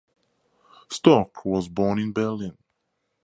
Storck 0.89 1.45
was 1.45 1.69
born 1.69 1.99
in 1.99 2.11
Berlin. 2.11 2.57